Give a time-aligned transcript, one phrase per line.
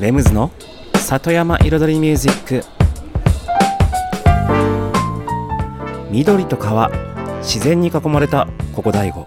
[0.00, 0.50] レムズの
[0.94, 2.64] 里山彩りミュージック。
[6.10, 6.90] 緑と川
[7.42, 9.24] 自然に囲まれたここ大悟。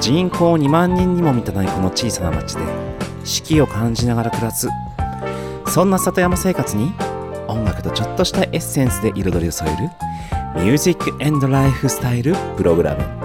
[0.00, 2.62] 人口2万人にも満たないこの小さな町で
[3.24, 4.68] 四季を感じながら暮らす。
[5.66, 6.94] そんな里山生活に
[7.46, 9.82] 音楽とちょっとしたエッセンスで彩りを添える
[10.64, 13.19] ミュージックエンドライフスタイルプログラム。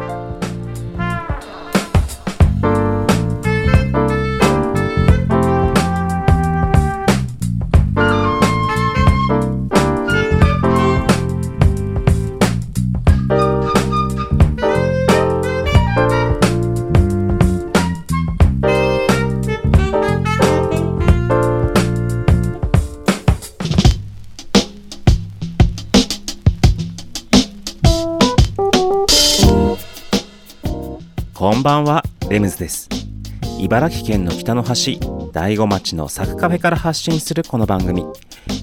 [33.65, 34.99] 茨城県の北の端、
[35.33, 38.05] 大子町のサクカフェから発信するこの番組、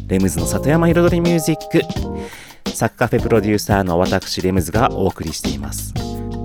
[0.07, 2.71] レムズの里山彩りミュージック。
[2.71, 5.93] サクカフェプロデューサーの私、レムズがお送りしています。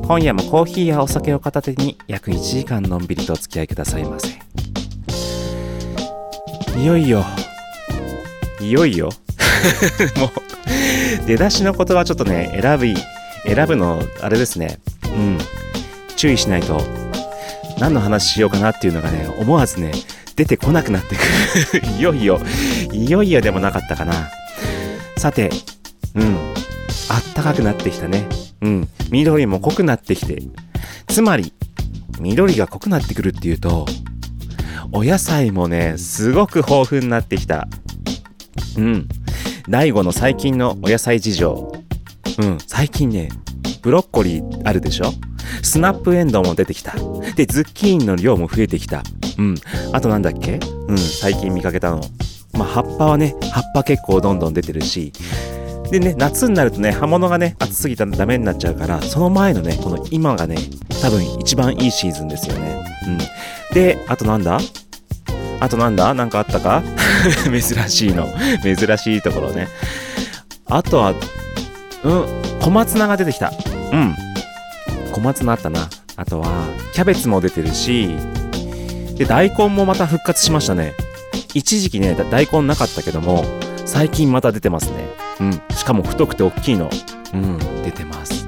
[0.07, 4.29] 今夜もコーヒーやお酒を片手に約1時間のんびりとお付き合いくださいませ。
[6.79, 7.23] いよいよ、
[8.59, 9.11] いよいよ、
[10.17, 12.95] もう、出だしの言葉ちょっとね、選び、
[13.45, 14.79] 選ぶの、あれですね。
[15.03, 15.37] うん。
[16.15, 17.06] 注意しないと
[17.79, 19.91] 何の話しようかなっていうのがね思わずね
[20.35, 21.15] 出てこなくなって
[21.71, 21.87] くる。
[21.97, 22.39] いよいよ。
[22.93, 24.13] いよいよでもなかったかな。
[25.17, 25.49] さて
[26.15, 26.35] うん。
[27.09, 28.27] あったかくなってきたね。
[28.61, 28.89] うん。
[29.09, 30.41] 緑も濃くなってきて。
[31.07, 31.53] つまり
[32.19, 33.85] 緑が濃くなってくるっていうと
[34.91, 37.67] お野菜もねすごく豊富になってきた。
[38.77, 39.07] うん。
[39.69, 41.73] 大悟の最近のお野菜事情。
[42.37, 42.57] うん。
[42.67, 43.29] 最近ね
[43.81, 45.11] ブロッコリーあるでしょ？
[45.63, 46.93] スナップエンドウも出てきた。
[47.35, 49.03] で、ズッキーニの量も増えてきた。
[49.37, 49.55] うん。
[49.93, 50.59] あとなんだっけ？
[50.87, 52.01] うん、最近見かけたの。
[52.53, 55.11] まあ、葉っぱはね、葉っぱ結構どんどん出てるし。
[55.91, 60.57] でね、夏になるとね、葉物がね、暑すぎたらダメになっちゃうから、その前のね、この今がね、
[61.01, 62.83] 多分一番いいシーズンですよね。
[63.07, 63.17] うん。
[63.73, 64.59] で、あとなんだ？
[65.59, 66.13] あとなんだ？
[66.13, 66.83] なんかあったか？
[67.45, 68.27] 珍しいの。
[68.63, 69.67] 珍しいところね。
[70.65, 71.13] あとは、
[72.03, 72.25] うん、
[72.61, 73.53] 小松菜が出てきた。
[73.93, 74.15] うん。
[75.17, 75.89] 小松菜あったな。
[76.15, 78.15] あとは、キャベツも出てるし、
[79.15, 80.93] で、大根もまた復活しましたね。
[81.55, 83.43] 一時期ね、大根なかったけども、
[83.87, 85.07] 最近また出てますね。
[85.39, 85.75] うん。
[85.75, 86.91] しかも太くて大きいの。
[87.33, 88.47] うん、出てます。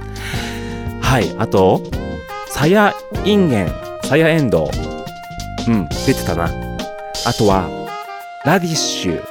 [1.02, 1.36] はい。
[1.40, 1.82] あと、
[2.50, 2.94] さや
[3.26, 3.72] いんげん、
[4.04, 4.70] さやえんど
[5.68, 5.72] う。
[5.72, 6.52] うん、出てたな。
[7.26, 7.68] あとは、
[8.46, 9.24] ラディッシュ。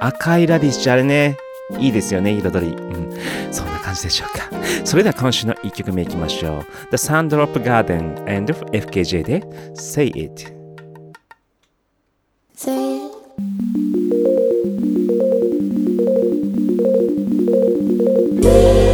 [0.00, 1.36] 赤いラディッシュ、あれね。
[1.78, 2.72] いいですよね、彩り。
[2.74, 3.16] うん。
[3.52, 4.50] そんなじでしょうか。
[4.84, 6.66] それでは今週の1曲目いきましょう。
[6.90, 9.42] The Sandrop Garden and FKJ で
[9.74, 10.60] Say It。
[12.54, 12.96] Say
[18.42, 18.89] it.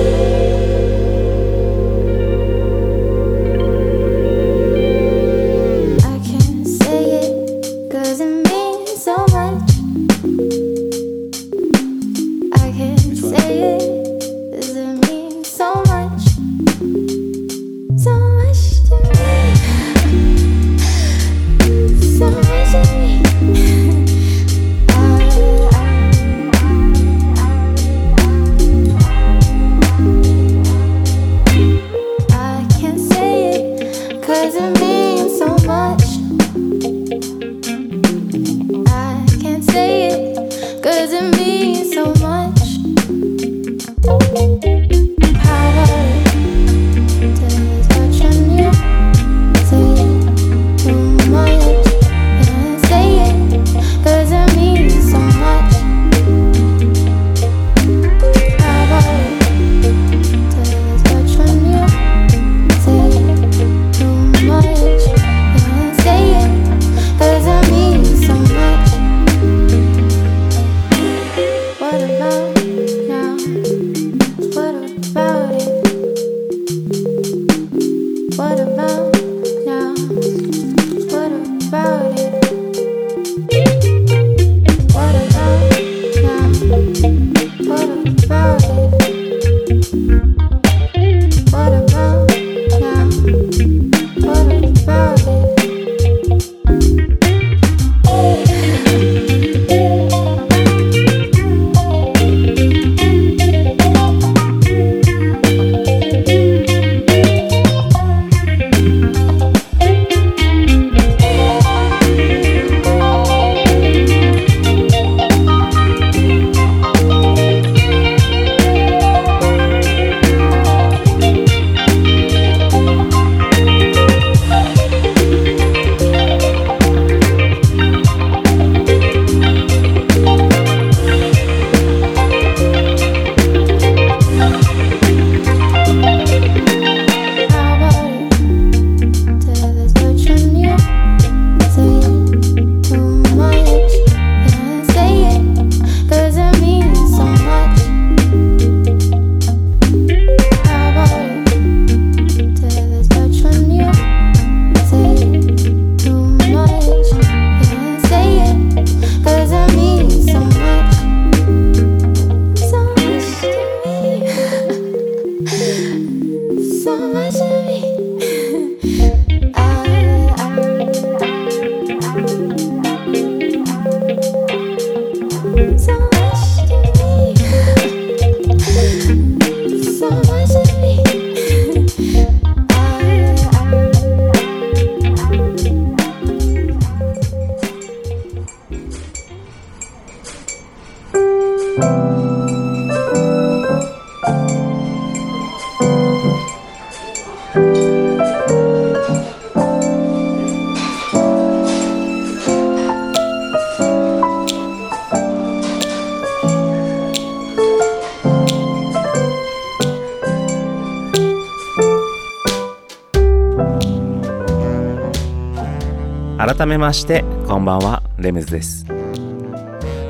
[216.76, 218.84] めましてこんばんはレムズです。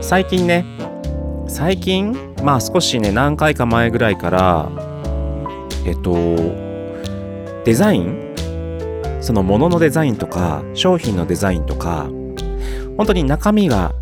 [0.00, 0.64] 最近ね
[1.46, 4.68] 最近まあ少しね何回か前ぐらいから
[5.84, 6.12] えっと
[7.64, 8.34] デザイン
[9.20, 12.08] そのもののデザインとか商品のデザインとか
[12.96, 13.94] 本当に中身が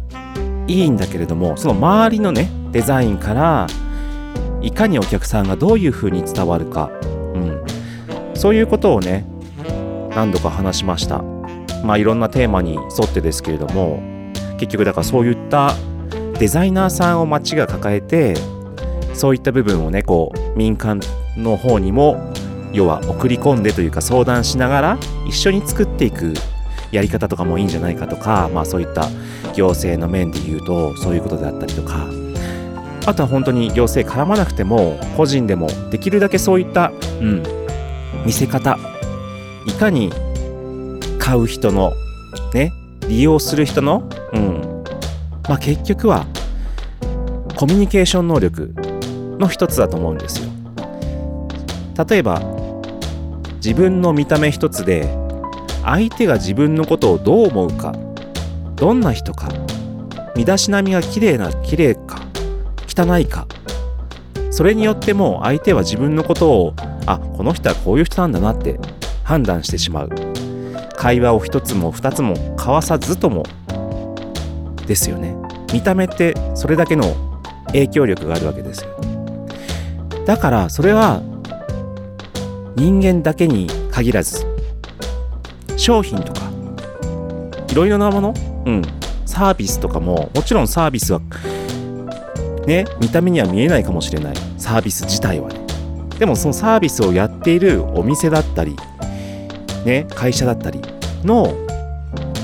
[0.66, 3.66] いいんだけれどもその周りのねデザインから
[4.62, 6.90] いかにお客さんがどういう風に伝わるか、
[7.34, 7.62] うん、
[8.34, 9.26] そういうことをね
[10.14, 11.33] 何度か話しました。
[11.84, 14.00] まあいろんなテーマに沿ってですけれども
[14.58, 15.74] 結局だからそういった
[16.38, 18.34] デザイナーさんを街が抱えて
[19.12, 21.00] そういった部分をねこう民間
[21.36, 22.32] の方にも
[22.72, 24.98] 要は送り込んでというか相談しながら
[25.28, 26.34] 一緒に作っていく
[26.90, 29.08] やり方とかもいいんじゃないかとかまあそういった
[29.54, 32.08] 行政の面で言うとそういうことであったりとか
[33.06, 37.42] あとは本当に行政絡まなくても個人でもできるだけそういった、うん、
[38.24, 38.78] 見せ方
[39.66, 40.10] いかに
[41.24, 41.94] 買う人の
[42.52, 42.70] ね
[43.08, 44.84] 利用する人の、うん。
[45.48, 46.26] まあ、結局は
[47.56, 48.74] コミュニケーション能力
[49.38, 50.50] の一つだと思うんですよ。
[52.08, 52.42] 例えば
[53.56, 55.08] 自分の見た目一つで
[55.82, 57.94] 相手が自分のことをどう思うか
[58.76, 59.48] どんな人か
[60.36, 62.20] 身だしなみが綺麗な綺麗か
[62.86, 63.46] 汚いか
[64.50, 66.74] それによっても相手は自分のことを
[67.06, 68.78] あこの人はこういう人なんだなって
[69.22, 70.23] 判断してしまう。
[70.96, 73.44] 会話を一つも二つも交わさずとも
[74.86, 75.34] ですよね。
[75.72, 77.14] 見た目ってそれだけの
[77.68, 78.90] 影響力があるわけですよ。
[80.24, 81.22] だからそれは
[82.76, 84.46] 人間だけに限らず
[85.76, 86.40] 商品とか
[87.70, 88.34] いろいろなもの
[88.66, 88.82] うん
[89.26, 91.20] サービスとかももちろんサービスは
[92.66, 94.34] ね、見た目には見えないかもしれない。
[94.56, 95.60] サービス自体はね。
[96.18, 98.76] でもそのサービスをやっているお店だったり、
[99.84, 100.80] ね、会社だったり
[101.24, 101.46] の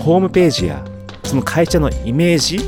[0.03, 0.85] ホームページや
[1.25, 2.59] その会社のイメージ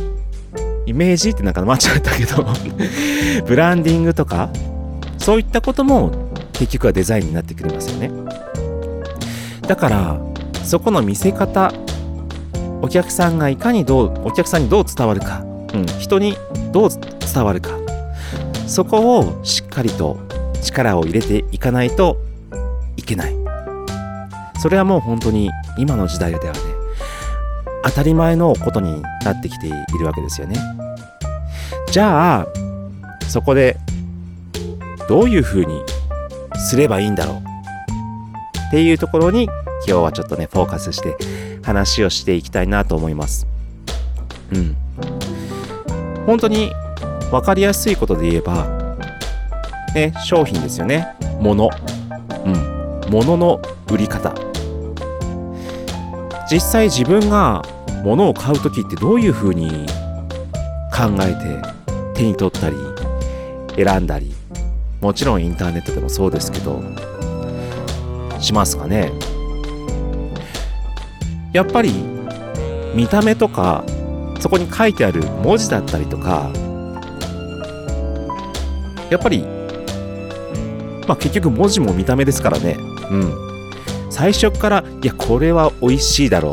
[0.87, 2.45] イメージってなんか間違ったけど
[3.47, 4.50] ブランディングとか
[5.19, 6.11] そういったことも
[6.52, 8.11] 結局はデザインになってくれますよね。
[9.66, 10.21] だから
[10.64, 11.73] そこの見せ方
[12.83, 16.37] お客さんがいかにどうお客さんにどう伝わるか、うん、人に
[16.73, 16.88] どう
[17.33, 17.71] 伝わるか
[18.66, 20.19] そこをしっかりと
[20.61, 22.19] 力を入れていかないと
[22.97, 23.41] いけない
[24.62, 26.61] それはもう本当に今の時代ではね
[27.85, 30.57] 当たり前のことになってきているわけですよね
[31.90, 32.47] じゃあ
[33.28, 33.76] そこで
[35.09, 35.83] どういうふうに
[36.57, 37.37] すればいいんだろう？
[38.69, 39.52] っていうところに今
[39.85, 41.16] 日はちょっとねフォーカスして
[41.62, 43.47] 話をしていきたいなと思います
[44.52, 44.76] うん
[46.25, 46.71] 本当に
[47.33, 48.97] 分かりやすいことで言えば、
[49.95, 51.09] ね、商品ですよね。
[51.40, 51.69] 物。
[52.45, 53.11] うん。
[53.11, 54.33] 物の売り方。
[56.52, 57.62] 実際自分が
[58.04, 59.71] 物を買う時ってどういうふうに
[60.94, 62.76] 考えて手に取ったり
[63.75, 64.35] 選んだり
[65.00, 66.82] もちろんインターネットでもそうですけど
[68.38, 69.11] しますかね
[71.54, 71.90] やっぱり
[72.94, 73.82] 見た目とか
[74.38, 76.52] そこに書いてある文字だったりとか
[79.09, 79.42] やっぱり、
[81.06, 82.78] まあ結局文字も見た目ですからね。
[83.11, 83.51] うん。
[84.12, 86.52] 最初から、いや、これは美味しいだろ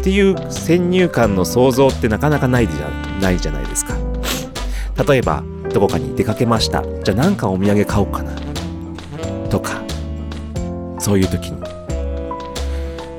[0.00, 2.88] っていう先入観の想像ってなかなかないじゃ
[3.20, 3.94] ないじゃないですか。
[5.06, 5.44] 例えば、
[5.74, 6.82] どこかに出かけました。
[7.04, 8.32] じゃあなんかお土産買おうかな。
[9.50, 9.82] とか、
[10.98, 11.62] そういう時に。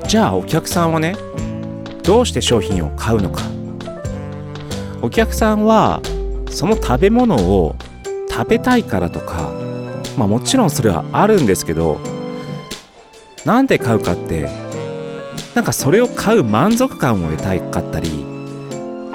[0.08, 1.14] じゃあお客さんはね、
[2.02, 3.42] どうして商品を買うのか。
[5.02, 6.02] お客さんは、
[6.50, 7.76] その食べ物を
[8.28, 9.52] 食べたいからとか
[10.16, 11.98] まあもちろんそれはあるんですけど
[13.44, 14.48] なんで買うかって
[15.54, 18.10] なんかそれを買う満足感を得たいかったり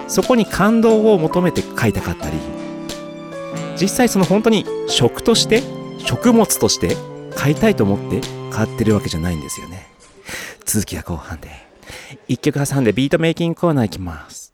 [0.07, 2.37] そこに感動を求めて買いたかったり
[3.79, 5.61] 実際その本当に食として
[5.99, 6.95] 食物として
[7.35, 9.87] 買いたいと思って買ってるわけじゃないんですよね。
[10.65, 11.49] 続きは後半で。
[12.27, 14.51] 一曲挟んでビートメイキングコーナー行きます。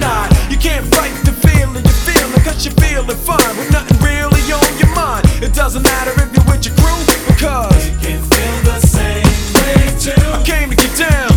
[0.00, 0.32] denied.
[0.50, 4.70] You can't fight the feeling you're feeling, cause you're feeling fine with nothing really on
[4.80, 5.26] your mind.
[5.42, 9.28] It doesn't matter if you're with your crew, because you can feel the same
[9.60, 10.16] way too.
[10.32, 11.30] I came to get down.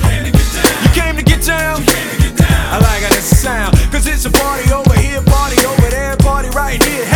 [0.84, 1.84] You came to get down.
[2.72, 6.50] I like how this sound, cause it's a party over here, party over there, party
[6.50, 7.13] right here.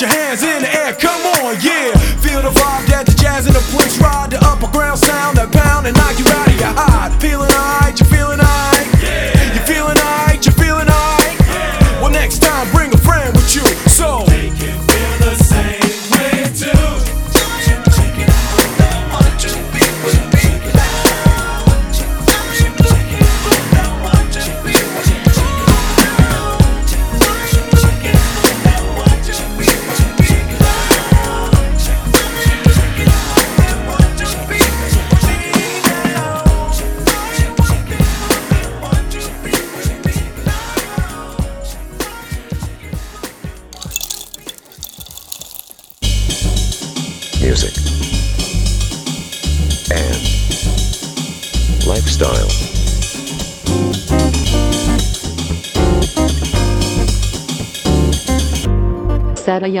[0.00, 0.53] Your hands in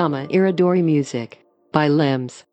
[0.04, 1.38] Yama Iridori Music
[1.72, 2.44] by Limbs.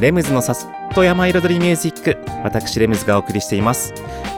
[0.00, 3.92] レムズの里山彩りミュージック私レムズがお送りしています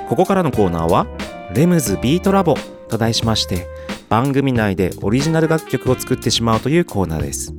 [0.08, 1.06] ここからのコーナーは
[1.54, 2.56] レムズビートラボ
[2.88, 3.68] と題しまして
[4.08, 7.52] 番組内でオリジナル楽曲を作ってしまうというコーナーです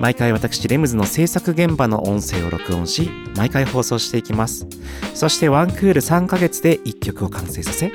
[0.00, 4.66] 毎回私レムズの制作現場の音声を録音し毎回放送していきます。
[5.14, 7.92] そしてワンクール3ヶ月で1曲を完成させ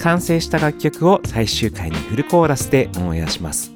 [0.00, 3.72] 完成した楽曲を最終回にフルコーラスでオンエアします。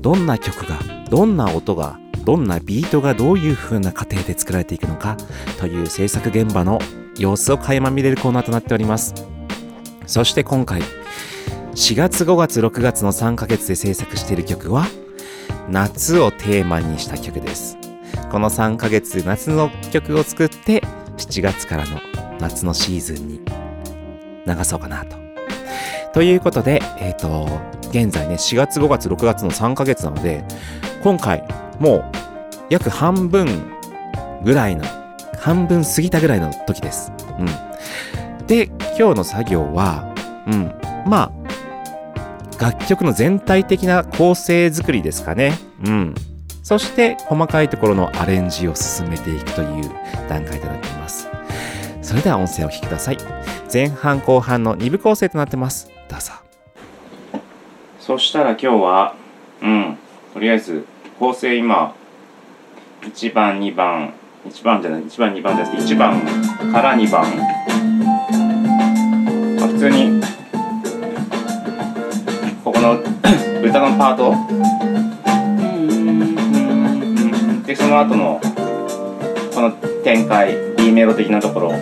[0.00, 5.16] どんな曲がどんな音がどんなビートがどういう風な過程で作られていくのか
[5.60, 6.80] という制作現場の
[7.16, 9.14] 様子を垣間見れるコーナーとなっております。
[10.06, 10.82] そして今回
[11.76, 14.84] 4月5月6月の3ヶ月で制作している曲は
[15.68, 17.78] 夏をテーマにした曲です
[18.30, 20.80] この3ヶ月夏の曲を作って
[21.16, 22.00] 7月からの
[22.40, 23.40] 夏のシーズンに
[24.46, 25.24] 流そうかなと
[26.14, 27.48] ということで、えっ、と、
[27.88, 30.44] 現在ね、4月、5月、6月の3ヶ月なので、
[31.02, 31.42] 今回、
[31.80, 32.04] もう、
[32.70, 33.66] 約半分
[34.44, 34.84] ぐらいの、
[35.40, 37.12] 半分過ぎたぐらいの時です。
[37.40, 38.46] うん。
[38.46, 40.14] で、今日の作業は、
[40.46, 40.72] うん、
[41.04, 41.43] まあ、
[42.58, 45.58] 楽曲の全体的な構成作りですかね。
[45.84, 46.14] うん。
[46.62, 49.90] そして、細かいところのアレンジを進めていくという
[50.28, 51.28] 段階となっています。
[52.00, 53.18] それでは音声をお聞きください。
[53.72, 55.90] 前半後半の2部構成となってます。
[56.08, 56.32] どうぞ。
[57.98, 59.14] そしたら今日は、
[59.62, 59.98] うん、
[60.34, 60.84] とりあえず
[61.18, 61.94] 構成今、
[63.02, 64.12] 1番、2番、
[64.46, 66.20] 1番じゃない、1番、2番です1番
[66.72, 67.24] から2番。
[69.56, 70.20] まあ、普通に、
[72.74, 72.98] ここの
[73.64, 74.34] 歌のパート、
[77.66, 78.40] で、その後の、
[79.54, 79.70] この
[80.02, 81.72] 展開、B メロ的なところ、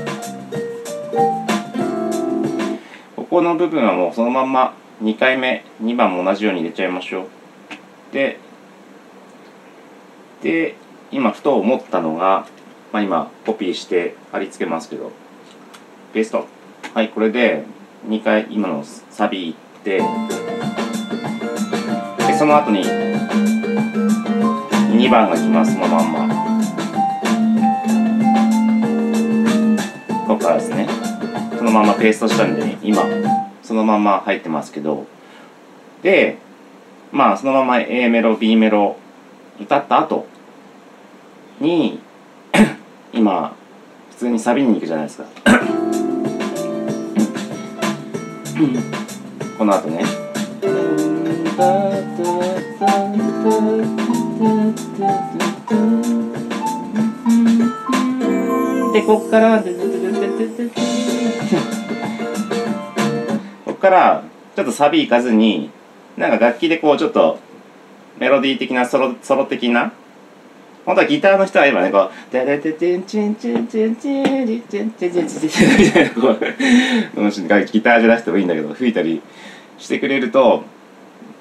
[3.29, 7.29] この部分はもうそのまんま2回目2番も同じように入れちゃいましょう。
[8.13, 8.39] で
[10.43, 10.77] で
[11.11, 12.47] 今ふと思ったのが、
[12.93, 15.11] まあ、今コピーして貼り付けますけど。
[16.12, 16.47] ペースト。
[16.93, 17.64] はいこれで
[18.07, 19.99] 2回今のサビいって
[22.27, 26.29] でその後に2番が来ますそのまんま。
[30.29, 30.87] ここからですね。
[31.59, 33.03] そのままペーストしたんで、ね、今
[33.62, 35.05] そのまま入ってますけど。
[36.03, 36.38] で
[37.11, 38.97] まあそのまま A メロ B メロ
[39.61, 40.27] 歌った後
[41.61, 42.01] に
[43.12, 43.57] 今
[44.11, 45.25] 普通にサビに行くじゃないですか。
[49.62, 50.03] この後ね。
[58.92, 59.62] でこっから
[63.64, 64.25] こっから
[64.57, 65.70] ちょっとサビ行かずに
[66.16, 67.38] なんか楽器でこうちょっと
[68.18, 69.92] メロディー的なソロソロ的な
[70.85, 76.40] 本当はギターの人は今ねこう「テレテテンチンチンチンチンチンチンチンチンチンチン」みたいなこう
[77.70, 79.22] ギターじゃなくてもいいんだけど吹いたり
[79.83, 80.62] してくれると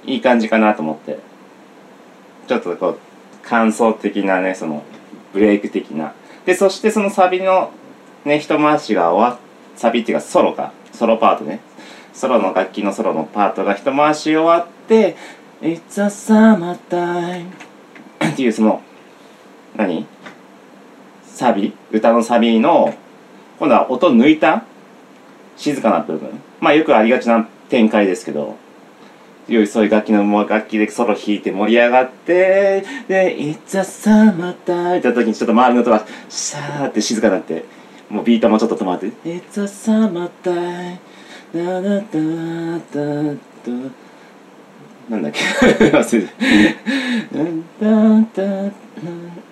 [0.03, 1.19] いい感じかなと思って。
[2.47, 2.99] ちょっとこう
[3.43, 4.83] 感想的なねその
[5.31, 6.13] ブレイク的な。
[6.45, 7.71] でそしてそのサビの
[8.25, 9.39] ね一回しが終わっ
[9.77, 10.73] サビっていうかソロか。
[10.91, 11.61] ソロパートね。
[12.13, 15.15] ソロの楽器のソロのパートが一回し終わって
[15.61, 17.45] 「It's a summertime」
[18.27, 18.81] っていうその
[19.75, 20.05] 何？
[21.23, 21.73] サビ？
[21.91, 22.93] 歌のサビの
[23.59, 24.65] 今度は音抜いた？
[25.55, 26.29] 静かな部分。
[26.59, 28.57] まあよくありがちな展開ですけど
[29.47, 37.65] よいそういう楽器の楽器でソロ弾いて盛り上がってで「It's a summertime」って時にちょっと周りの音がシャーって静かになって
[38.09, 40.97] もうビートもちょっと止まって「It's a summertime」
[41.55, 41.99] ダダダ
[42.93, 43.71] ダダ
[45.09, 45.39] なんだっけ？
[45.91, 46.75] 忘れて。
[47.81, 48.71] ダダダ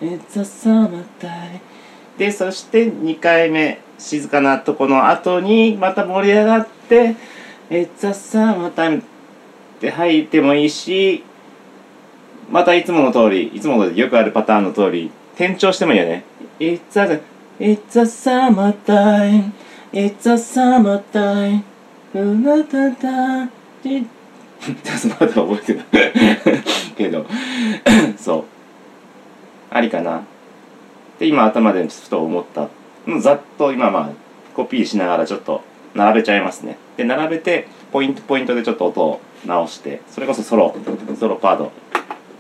[0.02, 1.60] It's a summertime
[2.18, 7.16] でそして2回目静かなとこの後にまた盛り上がって
[7.70, 9.04] 「It's a summertime」っ
[9.80, 11.24] て入ってもいいし
[12.50, 16.24] またいつもの通りいつものよくあるパターンの通り転調してもいいよね
[16.60, 17.22] 「It's a,
[17.60, 19.52] it's a summertime
[19.92, 21.64] It's a summertime
[22.14, 23.48] うわたた
[23.80, 24.06] ち
[25.08, 26.64] まだ覚えてない
[26.98, 27.26] けど
[28.18, 28.44] そう。
[29.72, 30.22] ありかな。
[31.20, 32.68] で今頭でふと思った。
[33.20, 34.10] ざっと今まあ
[34.56, 35.64] コピーしながらちょっと
[35.96, 36.78] 並べちゃいますね。
[37.00, 40.76] で並べてポイントポイントでちょっと音を直してそれこそソロ
[41.18, 41.72] ソロパード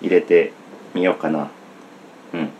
[0.02, 0.52] 入れて
[0.94, 1.50] みようかな。
[2.34, 2.48] うん。
[2.48, 2.52] と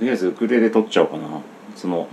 [0.00, 1.42] りあえずウクレレ取っちゃおうかな。
[1.76, 2.08] その。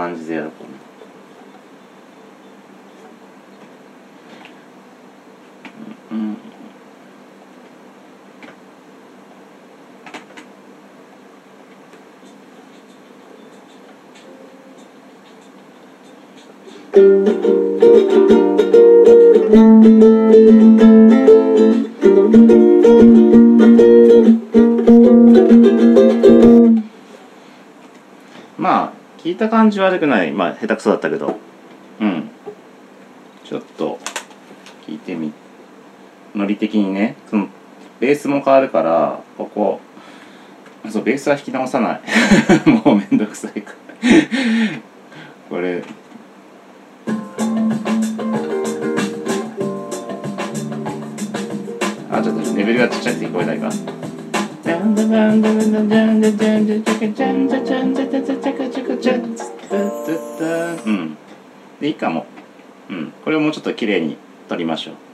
[0.00, 0.68] 感じでやろうかな。
[6.16, 6.49] う
[29.40, 30.32] た感じ悪くない。
[30.32, 31.38] まあ下手くそだったけど。
[32.00, 32.30] うん。
[33.44, 33.98] ちょっと
[34.86, 35.32] 聞いてみ
[36.34, 37.16] ノリ的にね。
[37.28, 37.48] その
[37.98, 39.80] ベースも変わるからここ
[40.88, 42.00] そうベースは弾き直さない。
[42.84, 44.08] もうめんどくさいから。
[45.48, 45.82] これ。
[52.10, 53.70] あちょっとレベルがちっちゃいって聞こえないか。
[60.86, 61.16] うん。
[61.80, 62.26] で、いいかも。
[62.88, 63.12] うん。
[63.24, 64.16] これをもうちょっと綺麗に
[64.48, 65.09] 撮りましょう。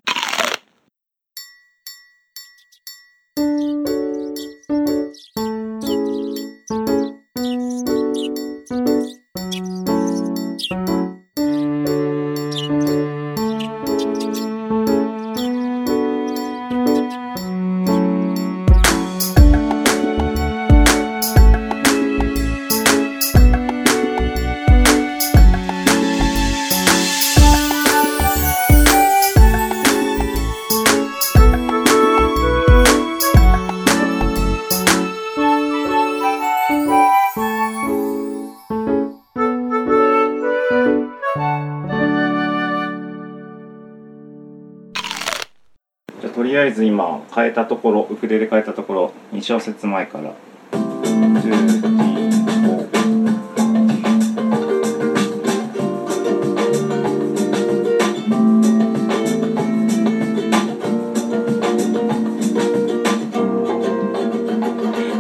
[46.72, 50.32] ず今変えたところウクレレ変えたところ2小節前から「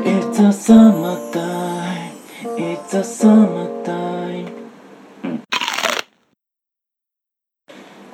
[0.04, 2.12] It's a summertime
[2.56, 4.50] It's a summertime」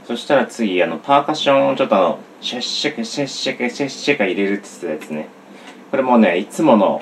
[0.05, 5.29] そしたら次あのパーカッションをちょっとシェッシェケシェッシェケシェッシェケ入れるって言ってたやつね。
[5.93, 7.01] これもうねいつもの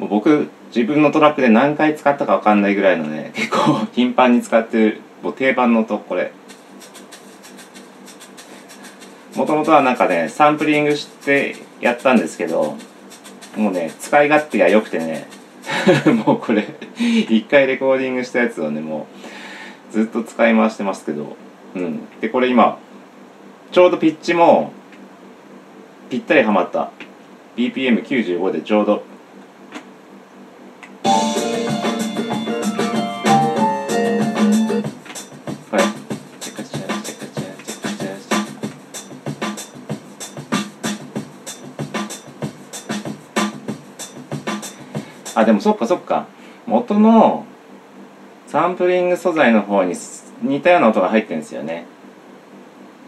[0.00, 6.32] もう僕自分のトラックで何回使ったかわかんないぐらいのね 結構頻繁に使ってるもう定番の音これ。
[9.36, 12.76] もともとはなんかねサンプリングしてやったんですけど
[13.56, 15.28] もうね使い勝手が良くてね
[16.26, 16.66] もうこれ
[16.98, 19.06] 一回レコーディングしたやつをねも
[19.92, 21.36] うずっと使い回してますけど。
[21.76, 22.00] うん。
[22.20, 22.78] でこれ今
[23.72, 24.72] ちょうどピッチも
[26.10, 26.90] ぴったりはまった。
[27.56, 29.04] BPM95 でちょうど。
[45.36, 46.26] あでもそっかそっか。
[46.66, 47.46] 元の
[48.48, 49.94] サンプリング素材の方に
[50.42, 51.86] 似たような音が入ってるんですよね。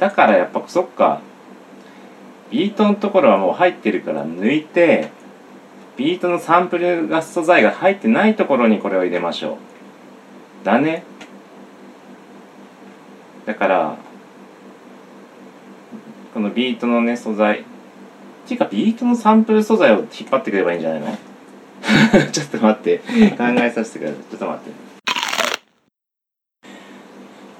[0.02, 1.20] だからやっぱそっか。
[2.50, 5.10] ビートのところはもう入ってるから抜いて
[5.96, 9.58] ビートのサンプルが素材が入ってないところにこれを入れましょ
[10.62, 10.64] う。
[10.64, 11.04] だね。
[13.46, 13.96] だから
[16.34, 17.60] このビートのね素材。
[17.60, 17.64] っ
[18.48, 21.16] ていうかビートのサンプル素材を引っ張ってくればいいんじゃないの？
[22.32, 22.98] ちょっと待って。
[22.98, 23.04] 考
[23.60, 24.20] えさせてください。
[24.30, 24.92] ちょっと待って。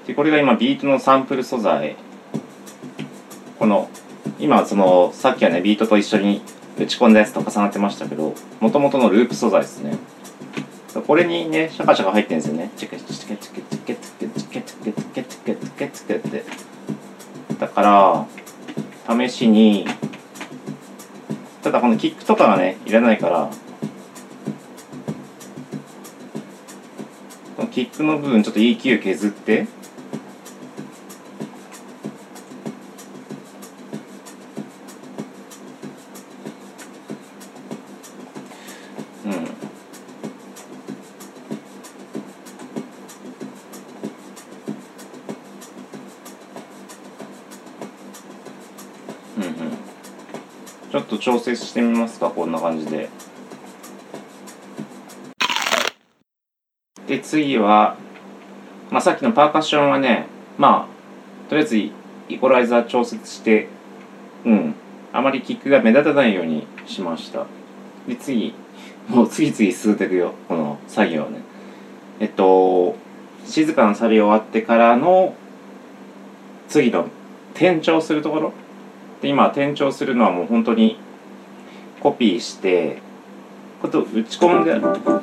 [0.07, 1.95] でこれが今ビートのサンプル素材。
[3.63, 3.89] この
[4.39, 6.41] 今そのさっきはねビートと一緒に
[6.77, 9.97] 打ち込んだやつと重なってましたけどもともとのループ素材ですね。
[11.07, 12.71] これにねシャカシャカ入ってるんですよね。
[12.75, 16.43] チケチケチケチケチケチケチケチケチケチケチケって
[17.57, 18.27] だか
[19.07, 19.85] ら試しに
[21.61, 23.49] ただこのキックとかがねいらないから
[27.55, 29.67] このキックの部分ちょっと EQ 削って
[51.33, 53.09] 調整してみますかこんな感じで。
[57.07, 57.97] で次は、
[58.91, 60.27] まあ、さっきのパーカッションはね
[60.59, 61.91] まあとりあえずイ
[62.39, 63.67] コライザー調節して
[64.45, 64.75] うん。
[65.11, 67.45] あまりキックが目立たないようにしました。
[68.07, 68.53] で次
[69.07, 71.39] もう次々進んでいくよこの作業ね。
[72.19, 72.95] えっと
[73.45, 75.35] 静かなサビ終わってからの
[76.67, 77.07] 次の
[77.53, 78.53] 転調するところ。
[79.21, 80.99] で今転調するのはもう本当に
[82.03, 83.01] コピーして
[83.81, 84.73] こと打ち込んで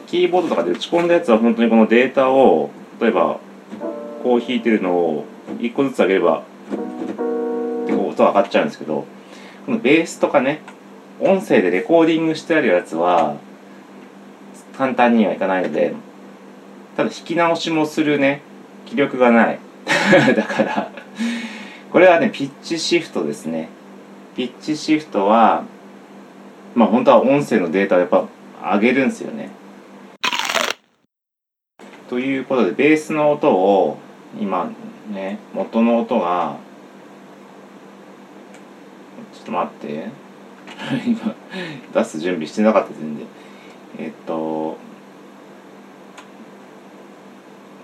[0.07, 3.39] キーボードとかで打ち込んだやつは本当にこのデータを例えば
[4.23, 5.27] こう弾いてるのを
[5.61, 6.43] 一個ずつ上げれば
[7.87, 9.07] 結構音上がっちゃうんですけど
[9.67, 10.63] このベースとかね
[11.21, 13.37] 音声でレコーディングしてあるやつは
[14.79, 15.95] 簡単にはいかないので
[16.97, 18.41] ただ弾き直しもするね
[18.87, 19.59] 気力がない。
[20.35, 20.91] だから
[21.93, 23.69] これはねピッチシフトですね。
[24.35, 25.65] ピッチシフトは
[26.75, 28.27] まあ本当は音声のデータをやっぱ
[28.63, 29.51] 上げるんですよね。
[32.09, 33.99] ということでベースの音を
[34.41, 34.71] 今
[35.11, 36.57] ね元の音が
[39.33, 40.31] ちょっと待って。
[41.07, 41.35] 今
[41.93, 43.27] 出す準備してなかった全然。
[43.99, 44.79] えっと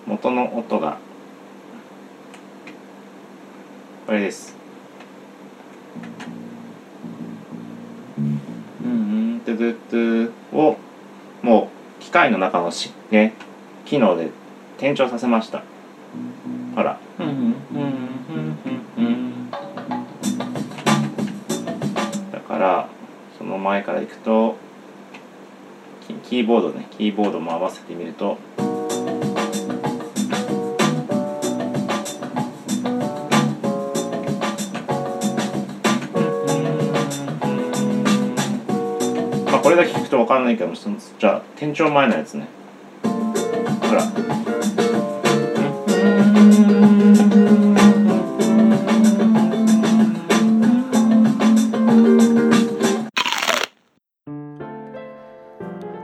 [0.07, 0.99] 元の音が
[4.07, 4.57] これです。
[9.47, 10.77] トゥトゥトゥを
[11.43, 13.33] もう機械の中のしね
[13.85, 14.31] 機能で
[14.77, 15.63] 転調させました。
[16.75, 16.99] ほら。
[22.33, 22.89] だから
[23.39, 24.57] その前からいくと
[26.09, 28.39] キキーボードねキーボードも合わせてみると
[39.77, 42.49] だけ聞くと分かんないけどじゃあ店長前のやつね。
[43.03, 44.03] ほら。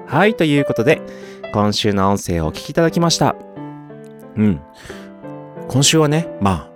[0.06, 1.00] はいということで
[1.52, 3.34] 今週の音声をお聞きいただきました。
[4.36, 4.60] うん。
[5.68, 6.72] 今週はねまあ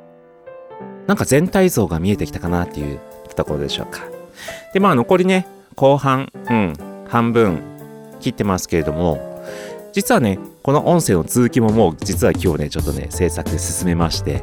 [1.06, 3.00] なんか全体像が見えてきたかなっていう
[3.34, 4.00] ところでしょうか。
[4.72, 6.74] でまあ残りね後半、うん、
[7.16, 7.62] 半分
[8.20, 9.42] 切ってますけれども、
[9.94, 14.42] 実はね、この音声の続きももう実は今日ね、ちょっとね、制作進めまして、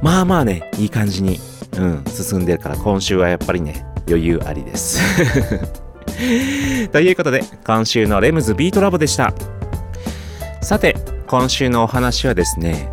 [0.00, 1.38] まあまあね、いい感じに、
[1.76, 5.00] うん、進んでるから今週はやっぱりね、余裕ありです。
[6.92, 9.34] ということで、今週のレムズビートラボでした。
[10.62, 12.88] さて、今週のお話はですね、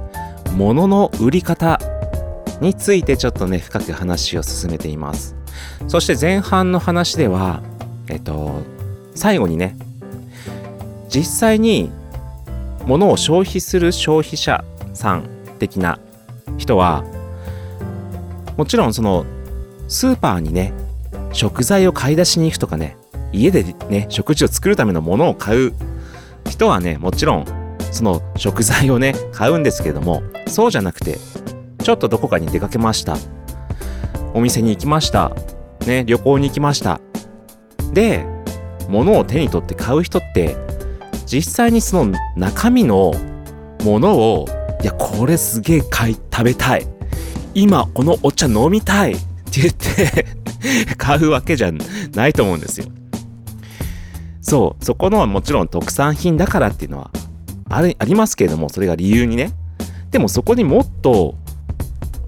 [0.57, 1.79] 物の売り方
[2.59, 5.37] についてちょっとね、深く話を進めています。
[5.87, 7.61] そして前半の話では、
[8.09, 8.72] えっと、
[9.15, 9.75] 最後にね、
[11.09, 11.91] 実際に
[12.85, 15.23] 物を消費する消費者さん
[15.59, 15.99] 的な
[16.57, 17.03] 人は、
[18.57, 19.25] もちろんその
[19.87, 20.73] スーパーにね、
[21.31, 22.97] 食材を買い出しに行くとかね、
[23.31, 25.73] 家でね、食事を作るためのものを買う
[26.49, 27.45] 人はね、もちろん
[27.91, 31.17] その食材をね、買うんですけれども、そうじゃなくて、
[31.83, 33.17] ちょっとどこかに出かけました。
[34.33, 35.31] お店に行きました。
[35.85, 36.99] ね、旅行に行きました。
[37.93, 38.25] で、
[38.89, 40.55] 物を手に取って買う人って、
[41.25, 43.13] 実際にその中身の
[43.83, 44.45] ものを、
[44.81, 46.87] いや、これすげえ買い、食べたい。
[47.53, 49.15] 今、このお茶飲みたいっ
[49.51, 50.25] て言って
[50.97, 51.71] 買うわけじゃ
[52.15, 52.87] ないと思うんですよ。
[54.41, 57.11] そう、そこのはもちろん特産品だからっていうのは
[57.69, 59.51] あれありますけれども、それが理由にね。
[60.11, 61.35] でもそこにもっと、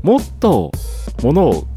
[0.02, 0.72] もっと
[1.22, 1.68] 物を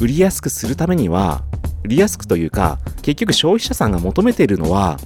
[0.00, 1.42] 売りやすくするためには、
[1.84, 4.98] 売りやすくというか、結局消費者さんが求めているのは、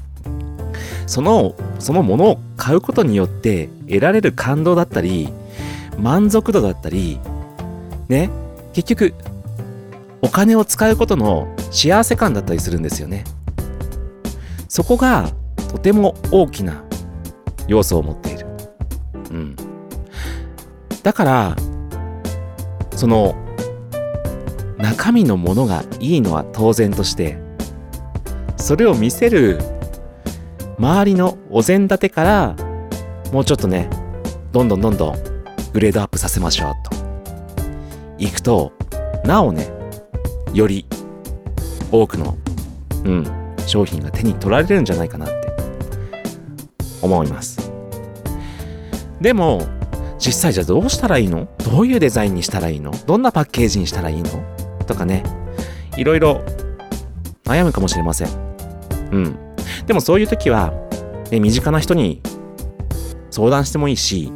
[1.07, 5.29] その、そのものを買うことによって得られる感動だったり、
[5.99, 7.19] 満足度だったり、
[8.09, 8.31] ね、
[8.73, 9.15] 結局、
[10.23, 13.25] お金を使うことの幸せ感だったりするんですよね。
[14.69, 15.31] そこが
[15.71, 16.85] とても大きな
[17.67, 18.47] 要素を持っている。
[19.31, 19.57] うん。
[21.03, 21.57] だから、
[22.95, 23.35] その、
[24.79, 27.39] 中身のものがいいのは当然として、
[28.57, 29.59] それを見せる
[30.79, 32.57] 周りのお膳立てから、
[33.33, 33.91] もうちょっとね、
[34.53, 35.17] どんどんどんどん
[35.73, 36.97] グレードアップさせましょうと。
[38.19, 38.73] いくと、
[39.25, 39.69] なおね、
[40.55, 40.87] より
[41.91, 42.37] 多くの、
[43.05, 43.27] うん、
[43.67, 45.35] 商品が手に取られるんじゃないかなって
[47.03, 47.71] 思います。
[49.21, 49.67] でも、
[50.19, 51.49] 実際じゃあどうしたらいいの？
[51.59, 52.93] どういうデザインにしたらいいの？
[53.07, 54.31] どんなパッケージにしたらいいの？
[54.89, 55.23] とかね、
[55.97, 56.43] いろいろ
[57.45, 58.29] 悩むかもしれません。
[59.13, 59.39] うん。
[59.87, 60.73] でもそういう時は、
[61.31, 62.21] ね、身近な人に
[63.31, 64.33] 相談してもいいし、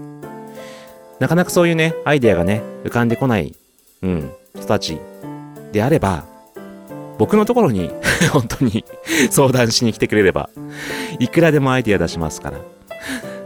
[1.18, 3.54] なかなかそういうね、アイデアがね、浮かんでこない、
[4.02, 4.98] うん、人たち
[5.72, 6.24] であれば、
[7.18, 7.90] 僕のところに
[8.32, 8.84] 本当に
[9.30, 10.50] 相談しに来てくれれば、
[11.18, 12.58] いくらでもアイデア出しますから。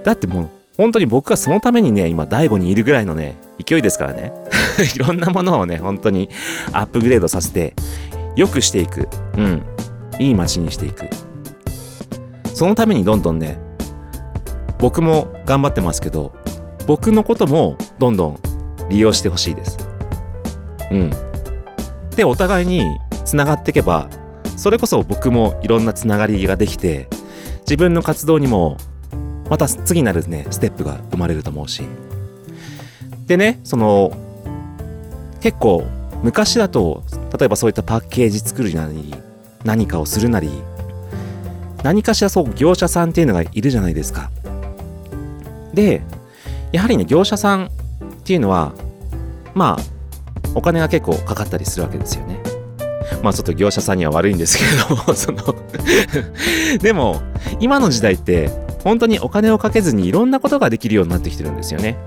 [0.04, 4.32] だってもう、本当に僕はそのためにね、今、第5にいるぐらいのね、勢いですからね。
[4.94, 6.28] いろんなものをね、本当に
[6.72, 7.74] アップグレードさせて、
[8.36, 9.08] 良くしていく。
[9.36, 9.62] うん。
[10.18, 11.06] いい街にしていく。
[12.52, 13.58] そのためにどんどんね、
[14.78, 16.32] 僕も頑張ってますけど、
[16.86, 18.38] 僕のこともどんどん
[18.88, 19.78] 利用してほしいです。
[20.90, 21.10] うん。
[22.14, 24.08] で、お互いに繋がっていけば、
[24.56, 27.08] それこそ僕もいろんなつながりができて、
[27.60, 28.76] 自分の活動にも、
[29.48, 31.82] また次なるね、ステップが生まれると思うし。
[33.26, 34.12] でね、その、
[35.40, 35.84] 結構、
[36.22, 37.02] 昔だと、
[37.38, 39.14] 例えばそういったパッケージ作るなり、
[39.64, 40.50] 何かをするなり、
[41.82, 44.30] 何かしらそう業者さんっていうのがいるじゃないですか。
[45.74, 46.02] で、
[46.72, 47.68] やはりね、業者さんっ
[48.24, 48.72] ていうのは、
[49.54, 52.40] まあ、お金が結構かかったりするわけですよね。
[53.22, 55.54] まあちょっと業者さんには悪いんですけれども、その
[56.80, 57.20] でも、
[57.60, 58.50] 今の時代って、
[58.86, 61.98] 本当にお金をかけずにいろんなことができるようになってきてるんですよね。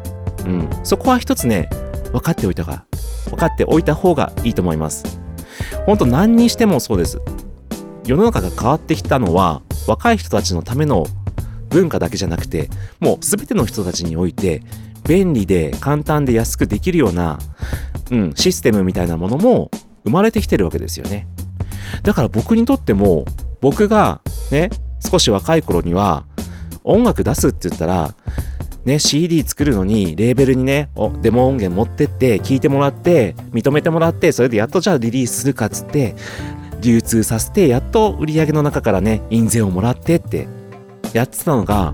[0.45, 0.69] うん。
[0.85, 1.69] そこは一つね、
[2.13, 2.85] 分かっておいたが、
[3.25, 5.19] 分かっておいた方がいいと思います。
[5.85, 7.19] 本当何にしてもそうです。
[8.05, 11.05] 世の中が変わってきたのは、若い人たちのための
[11.67, 12.69] 文化だけじゃなくて、
[13.01, 14.63] もう全ての人たちにおいて、
[15.05, 17.39] 便利で簡単で安くできるような、
[18.09, 19.69] うん、システムみたいなものも
[20.05, 21.27] 生まれてきてるわけですよね。
[22.03, 23.25] だから僕にとっても、
[23.59, 24.69] 僕がね、
[25.05, 26.23] 少し若い頃には、
[26.89, 28.13] 音楽出すって言ったら、
[28.86, 36.15] ね、CD 作るのに、レーベルにね、おデモ音源持ってって、聞いてもらって、認めてもらって、それでやっとじゃあリリースするかっつって、
[36.82, 40.47] 流通させて、やっと売り上げの中からね、印税をもらってって、
[41.13, 41.93] やってたのが、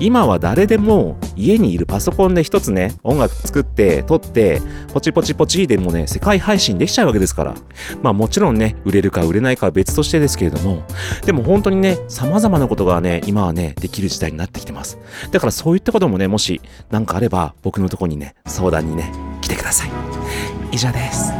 [0.00, 7.54] 今は誰でも家にいるパソコンで一つね、音楽作って、撮って、ポチポチポチでもね、世界配信できちゃうわけですから。
[8.02, 10.82] まあもちろんね、売れるか売れないかは別としてですけれども、
[11.26, 14.98] でも本当にね、様々なことがね、今はね、できる時代になってきてます。
[15.30, 19.90] だからそういったこともね、もし何かあれば、僕のとこにね、相談にね、来てください。
[20.72, 21.32] 以上です。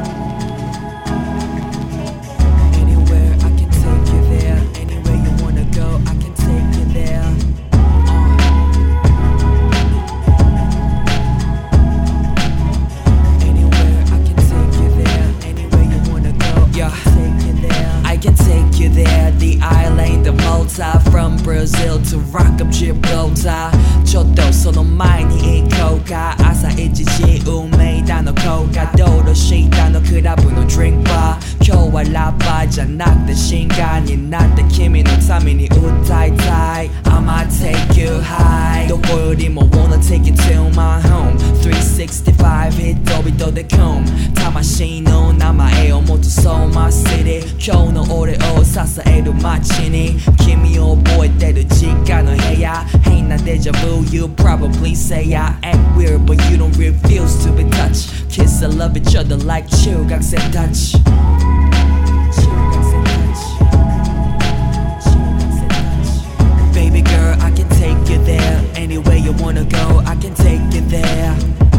[22.11, 23.31] To Rock up your blow
[24.05, 26.35] ちょっとその前に行こうか。
[26.41, 46.68] 朝一時運命だの効果道路下のクラブのドリンクバー今日はラッパーじゃなくてシンガーになって君のために歌いたい I'ma take you high どこよりも wanna take you to my home 365ヒット人で come 魂の名前を持つ So
[46.74, 57.64] my city 今日の俺を支える街に君を覚えてる実家の部屋変なデジャブ You probably say I act weird but you don't refuse to be
[57.72, 60.98] touched Kiss and love each other like 中学生たち
[67.81, 68.63] take you there.
[68.75, 71.70] Anywhere you wanna go, I can take you there.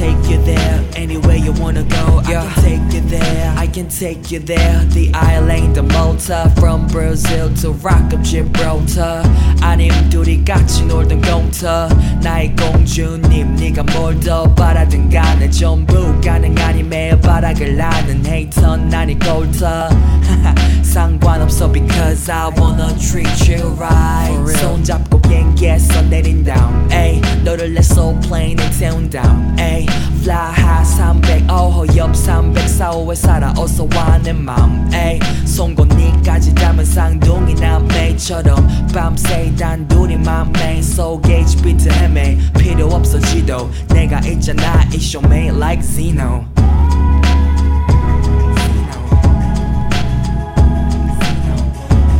[0.00, 0.82] take you there.
[0.94, 3.54] Anywhere you wanna go, I can take you there.
[3.56, 4.80] I can take you there.
[4.92, 9.22] The island of Malta, from Brazil to Rock of Gibraltar.
[9.60, 11.88] 아님 둘이 같이 놀던 공터.
[12.22, 19.88] 나의 공주님, 네가 뭘 더 바라든 간에 전부 가능하니 매일 바닥을 나는 헤이터 난이 골터.
[20.82, 24.58] 상관없어 because I wanna treat you right.
[24.60, 29.86] 손잡고 비행기에서 내린 다음, 에이 너를 내 soul plane에 태운 다음, 에이
[30.22, 37.80] fly high 300, 어허 옆 300, 4호에 살아 어서 와내 맘, 에이 송곳니까지 닮은 쌍둥이나
[37.80, 45.56] 매처럼 밤새 단둘이 맘메인 속에 비트 헤매 필요 없어 지도 내가 있잖아 It's your mate
[45.56, 46.44] like Zeno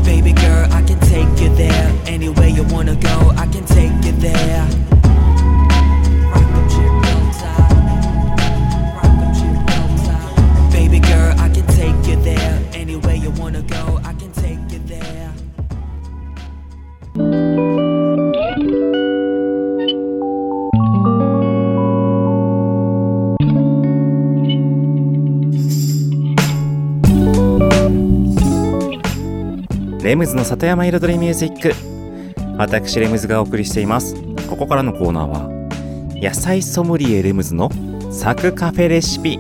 [0.05, 1.93] Baby girl, I can take you there.
[2.07, 4.67] Anywhere you wanna go, I can take you there.
[30.22, 31.74] ムズの里山彩りミュージック。
[32.56, 34.14] 私レムズがお送りしています。
[34.48, 35.50] ここからのコーナーは
[36.14, 37.72] 野菜ソムリエレムズの
[38.12, 39.40] サクカフェレシピ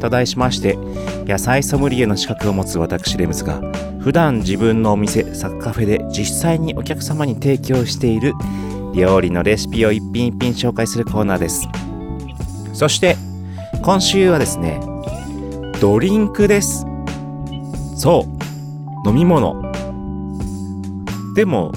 [0.00, 0.78] と題しまして
[1.26, 3.60] 野菜ソムリエの資格を持つ私レムズが
[4.00, 8.32] 普段自分のお店サクカフェで実際にお客様に提供している
[8.94, 11.68] 料理のレシピを一品一品紹介するコーナーです。
[12.72, 13.16] そして
[13.82, 14.80] 今週はですね
[15.82, 16.86] ドリンクです。
[17.94, 18.26] そ
[19.04, 19.63] う飲み物。
[21.34, 21.72] でも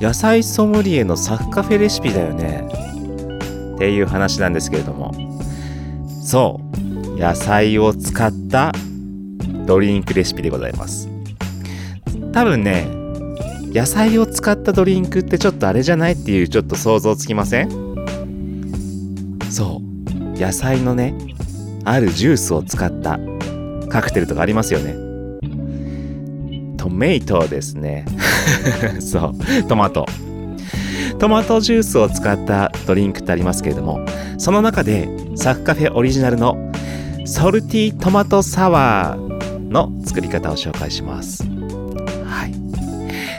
[0.00, 2.68] 野菜ソムリエのサクカフェレシピだよね。
[3.76, 5.12] っていう話なんですけれども。
[6.22, 6.60] そ
[7.16, 7.18] う。
[7.18, 8.72] 野菜を使った
[9.66, 11.08] ドリンクレシピでございます。
[12.32, 12.86] 多分ね
[13.72, 17.70] 野菜を使ったドリンクってちょっとあれじゃないっていうちょっと想像つきません？
[19.50, 20.38] そう。
[20.38, 21.14] 野菜のね
[21.84, 23.20] あるジュースを使った
[23.88, 25.03] カクテルとかありますよね。
[26.94, 28.06] メイトですね。
[29.00, 29.62] そう。
[29.68, 30.06] トマト。
[31.18, 34.04] トマトジュースを使ったドリンクってありますけれども
[34.36, 36.56] その中でサクカフェオリジナルの
[37.24, 41.44] ソルティトマトサワーの作り方を紹介します。
[42.24, 42.54] はい。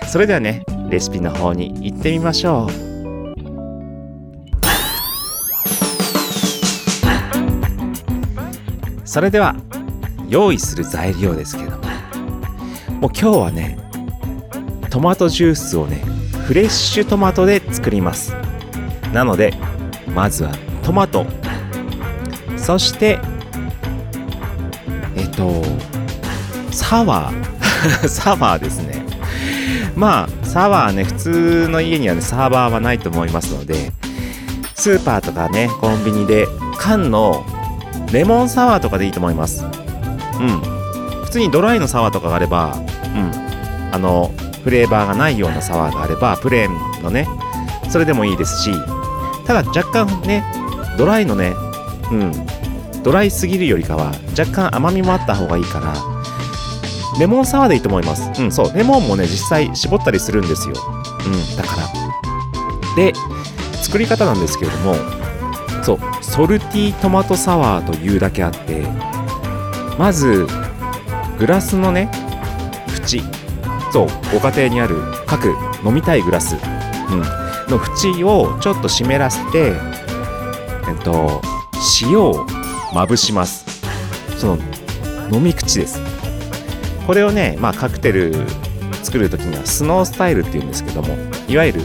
[0.08, 2.86] それではねレシピの方に行ってみましょう。
[9.06, 9.56] それでは
[10.28, 11.85] 用意する材料ですけれども。
[13.06, 13.78] もう今日はね
[14.90, 15.98] トマトジュースをね
[16.48, 18.34] フレッシュトマトで作ります。
[19.14, 19.54] なので
[20.16, 20.52] まずは
[20.82, 21.28] トマト。
[22.58, 23.20] そして
[25.16, 25.62] えっと
[26.72, 28.08] サワー。
[28.10, 29.06] サワーですね。
[29.96, 33.92] まあサワーね普通の家にはねサーバーはないと思いますので
[34.74, 36.48] スーパーとかねコンビニで
[36.80, 37.46] 缶の
[38.12, 39.64] レモンサワーとかでいいと思います。
[39.64, 40.60] うん。
[41.26, 42.76] 普通にドライのサワーとかがあれば
[43.96, 44.32] あの
[44.64, 47.28] フレーバーがないようなサワーがあればプレーンのね
[47.90, 48.72] それでもいいですし
[49.48, 50.44] ただ若干ね
[50.98, 51.54] ドライのね
[52.12, 52.32] うん
[53.04, 55.94] ドライすぎるよりかは若干甘みもあった方がいいから
[57.20, 58.30] レモンサワーでいいと思います。
[58.42, 60.76] うんそうレモンもね実際絞ったりするんですよ。
[61.26, 62.96] うんだから。
[62.98, 63.14] で
[63.82, 64.96] 作り方なんですけれども
[65.84, 68.84] そうソルティトマトサワーというだけあって
[69.98, 70.46] まず
[71.38, 72.10] グラスのね
[72.90, 73.35] 縁。
[73.96, 77.22] そうご家庭にある各飲みたいグラス、うん、
[77.72, 79.72] の縁をちょっと湿らせて
[80.90, 81.42] えっと
[82.02, 82.46] 塩を
[82.94, 83.64] まぶします。
[84.38, 84.58] その
[85.32, 86.02] 飲み口です。
[87.08, 88.34] これをねまあカクテル
[89.02, 91.16] 作る時にはスノースタイルっていうんですけども
[91.48, 91.82] いわゆる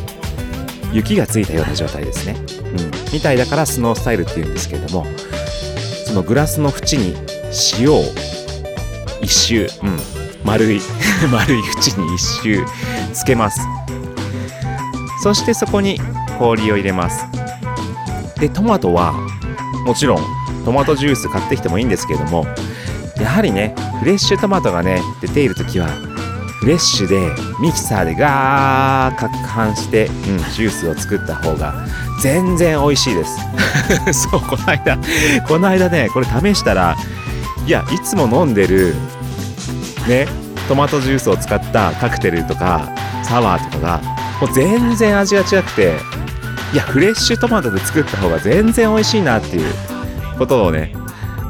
[0.92, 5.06] 雪がついたような状態ですね、うん、みたいだからスノースタイルっていうんですけども
[6.06, 7.14] そのグラスの縁に
[7.78, 8.02] 塩を
[9.22, 9.96] 一周、うん、
[10.44, 10.80] 丸い。
[11.28, 12.64] 丸い縁に一周
[13.12, 13.60] つけます。
[15.22, 15.98] そしてそこに
[16.38, 17.26] 氷を入れます。
[18.40, 19.12] でトマトは
[19.84, 20.24] もちろん
[20.64, 22.46] トマトジュース買ってきてもいいんですけれども
[23.20, 25.88] やはりねフレッシュトマトがね出ている時は
[26.60, 27.18] フレッシュで
[27.60, 30.12] ミキサーでガー攪拌して、うん、
[30.52, 31.74] ジュースを作った方が
[32.22, 33.38] 全然美味しいです。
[34.28, 34.98] そうこの間
[35.48, 36.96] この間ねこれ試したら
[37.66, 38.94] いやいつも飲んでる
[40.06, 40.26] ね
[40.70, 42.88] トマトジュースを使ったカクテルとか
[43.24, 44.00] サワーとかが
[44.40, 45.96] もう全然味が違くて
[46.72, 49.74] いやフレッシュトマトで作った方が全然美味しいなっていう
[50.38, 50.94] ことをね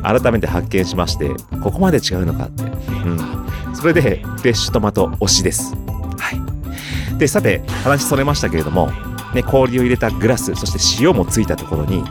[0.03, 1.29] 改めて発見しまして
[1.63, 2.63] ここまで違うのかって。
[2.63, 2.69] う
[3.11, 3.75] ん。
[3.75, 5.75] それでフレッシュトマト推しです。
[6.19, 7.19] はい。
[7.19, 8.91] でさて話それましたけれども
[9.35, 12.03] ね氷を入れたグラスそして塩もついたところに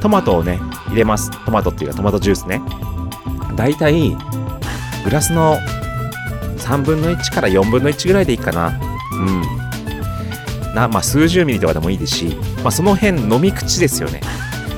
[0.00, 1.32] トマトをね入れます。
[1.44, 2.62] トマトっていうかトマトジュースね。
[3.56, 4.16] だいたい
[5.02, 5.58] グラスの
[6.64, 8.80] 3分の1から4分の1ぐらいでいいかな。
[9.12, 9.42] うん。
[10.74, 14.20] なまあ数十ミリとかでもいいですし、まあ、その辺飲み口ですよね。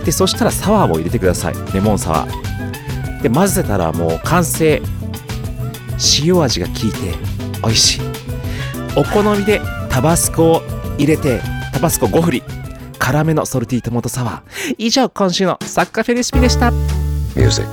[0.04, 1.54] でそしたらサワーを入れてください。
[1.72, 3.22] レモンサワー。
[3.22, 4.82] で混ぜたらもう完成。
[6.22, 7.14] 塩味が効いて
[7.62, 8.00] 美味しい。
[8.96, 10.62] お好みでタバスコを
[10.98, 11.40] 入れて
[11.72, 12.42] タバスコ5振り。
[12.98, 14.74] 辛めのソルティートマトサワー。
[14.78, 16.72] 以上今週のサッカーフェレシピでした。
[17.36, 17.66] Music,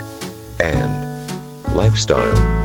[0.59, 0.77] and
[1.75, 2.62] lifestyle.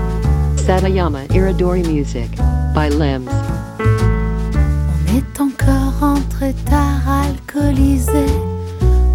[0.68, 2.28] Satayama Iridori Music
[2.74, 3.32] by Limbs.
[3.80, 8.26] On est encore rentré tard alcoolisé.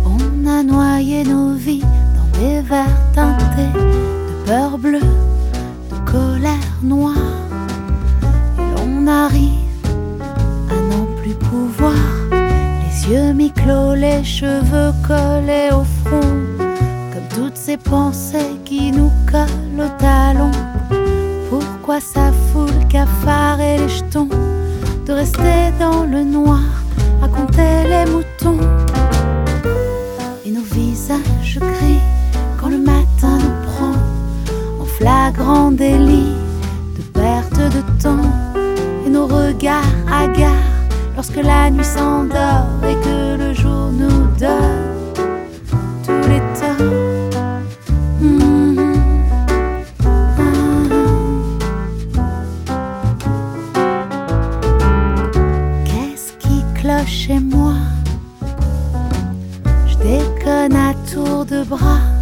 [0.04, 1.86] On a noyé nos vies
[2.16, 7.46] dans des verres teintés de beurre bleu, de colère noire.
[8.58, 9.86] Et l'on arrive
[10.72, 11.94] à n'en plus pouvoir.
[12.32, 16.34] Les yeux mi-clos, les cheveux collés au front.
[17.14, 20.50] Comme toutes ces pensées qui nous collent au talon.
[21.86, 24.30] Pourquoi ça fout le cafard et les jetons
[25.06, 26.62] de rester dans le noir
[27.22, 28.58] à compter les moutons.
[30.46, 32.00] Et nos visages gris
[32.58, 36.32] quand le matin nous prend en flagrant délit
[36.96, 38.32] de perte de temps.
[39.06, 40.54] Et nos regards hagards
[41.18, 44.93] lorsque la nuit s'endort et que le jour nous donne
[61.64, 62.13] 好不好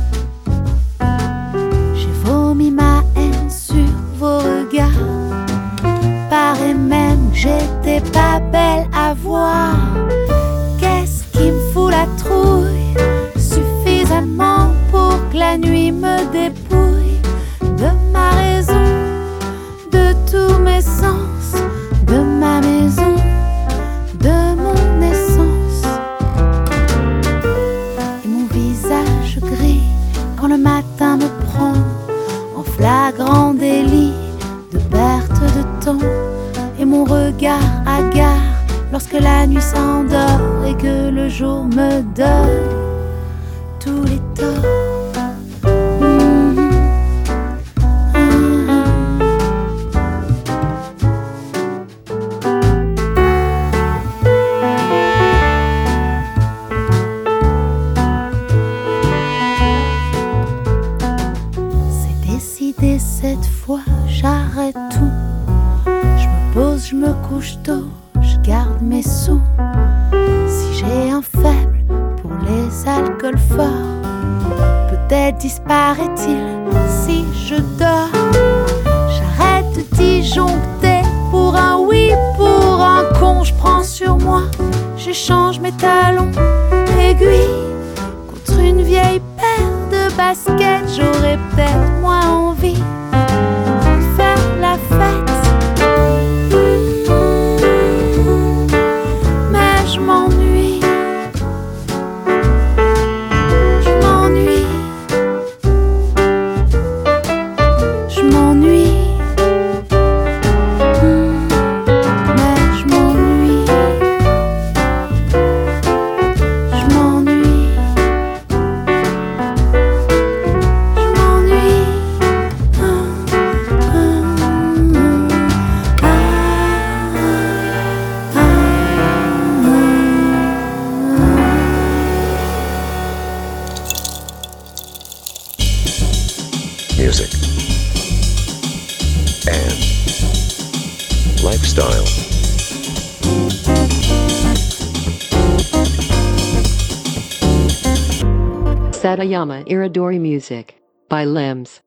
[149.32, 150.76] Satayama Iridori Music
[151.08, 151.80] by Limbs.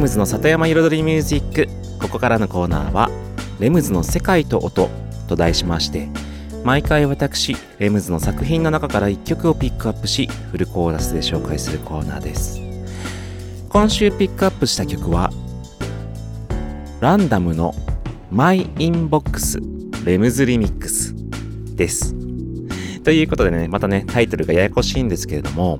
[0.00, 1.68] レムズの里山彩りミュージック。
[2.00, 3.10] ここからのコーナーは
[3.60, 4.88] 「レムズの世界と音」
[5.28, 6.08] と題しまして
[6.64, 12.58] 毎回私レムズの作品の中から1曲をピックアップしフルコーラスで紹介するコーナーです。
[13.68, 15.30] 今週ピックアップした曲は
[17.00, 17.74] ランダムの
[18.30, 19.60] マイインボックス
[20.06, 21.14] レムズリミックス
[21.76, 22.14] です。
[23.04, 25.78] ということでねまたねタイトルがややこしいんですけれども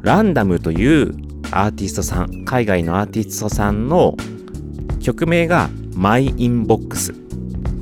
[0.00, 4.16] ランダムというアーティストさん海外のアーティストさんの
[5.00, 7.14] 曲名がマイインボックス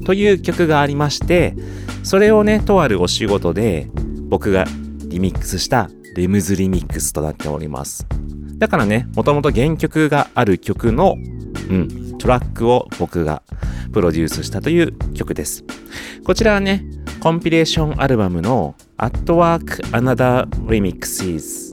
[0.05, 1.55] という曲がありまして
[2.03, 3.89] それをねとあるお仕事で
[4.29, 4.65] 僕が
[5.07, 8.07] リミックスしたレムズリミックスとなっております。
[8.59, 11.17] だからねもともと原曲がある曲の、
[11.71, 13.43] うん、トラックを僕が
[13.93, 15.65] プロデュースしたという曲です。
[16.25, 16.85] こちらはね
[17.21, 21.70] コンピレーションアルバムの At Work Another Remixes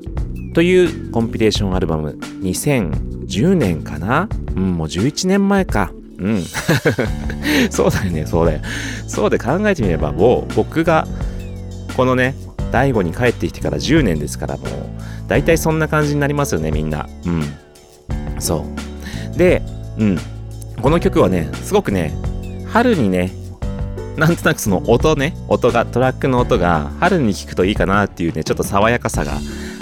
[0.58, 4.28] というコンピレーションアルバム2010年かな？
[4.56, 5.92] うん、もう11年前か。
[6.18, 6.42] うん。
[7.70, 8.62] そうだよね、そうだよ。
[9.06, 11.08] そうで考えてみれば、もう僕が
[11.96, 12.34] このね、
[12.72, 14.68] 第5に帰ってきてから10年ですから、もう
[15.28, 17.08] 大体そんな感じになりますよね、みんな。
[17.28, 17.44] うん。
[18.40, 18.66] そ
[19.36, 19.38] う。
[19.38, 19.62] で、
[20.00, 20.18] うん。
[20.82, 22.16] この曲はね、すごくね、
[22.66, 23.32] 春にね、
[24.18, 29.34] なんとなくその音ね、音が、トラックの音が春に聴くといいかなっていうね、ちょっと爽やかさが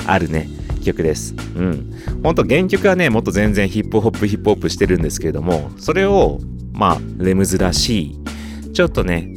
[0.05, 0.49] あるね、
[0.86, 1.36] 曲です。
[1.55, 1.91] うん。
[2.23, 6.39] ほんと原曲はね、もっと全然ヒップホップヒップホップしてるんですけれども、それを、
[6.71, 9.29] まあ、レムズらしい、ちょっとね、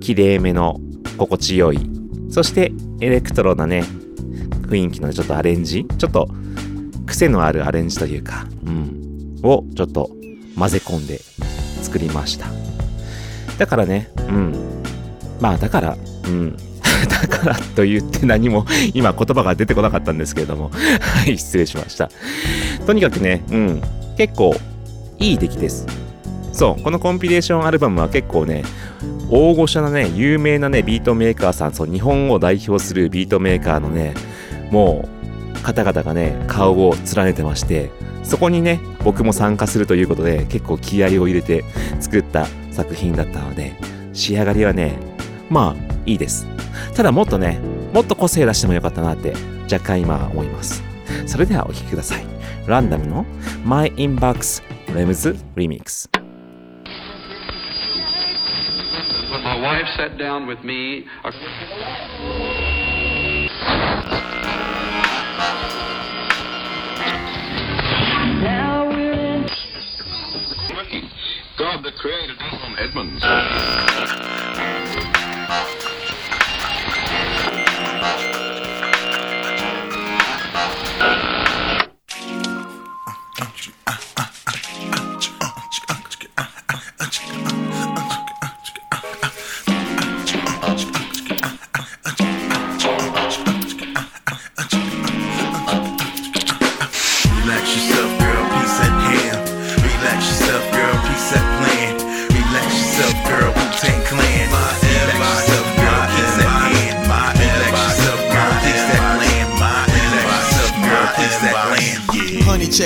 [0.00, 0.80] 綺麗めの
[1.16, 1.78] 心地よい、
[2.30, 3.84] そしてエレクトロなね、
[4.68, 6.28] 雰囲気のちょっとアレンジ、ちょっと
[7.06, 10.10] 癖のあるアレンジというか、うん、をちょっと
[10.56, 11.20] 混ぜ込んで
[11.82, 12.46] 作りました。
[13.58, 14.54] だからね、うん。
[15.40, 16.56] まあだから、うん。
[17.06, 20.70] だからと言って何も今言葉が出てこなかったんですけれども、
[21.00, 22.10] はい、失礼しました。
[22.86, 23.82] とにかくね、うん。
[24.16, 24.54] 結構
[25.18, 25.86] いい出来です。
[26.52, 28.64] そう、このコンピレーションアルバムは結構ね、
[29.30, 34.14] 大御所なね、有名なね、ビートメーカーさん、そう、日本を代表するビートメーカーのね、
[34.70, 35.08] も
[35.54, 37.90] う、方々がね、顔を連ねてまして、
[38.22, 41.64] そこにね、僕も参加するということで、結構気合を入れて
[42.00, 43.74] 作った作品だったので、
[44.12, 44.98] 仕上がりはね、
[45.50, 46.46] まあ、いいです。
[46.96, 47.60] ただもっとね、
[47.92, 49.34] もっと個性出してもよかったなって
[49.70, 50.82] 若干今思います。
[51.26, 52.24] それではお聴きください。
[52.66, 53.26] ランダムの
[53.64, 56.08] My Inbox Rems Remix。
[71.58, 72.36] God the creator,
[72.78, 73.20] Edmonds.